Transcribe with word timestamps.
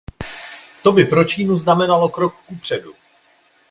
To 0.83 0.91
by 0.93 1.05
pro 1.05 1.23
Čínu 1.23 1.57
znamenalo 1.57 2.09
krok 2.09 2.35
kupředu. 2.47 2.93